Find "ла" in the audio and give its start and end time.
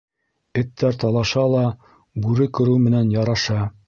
1.55-1.61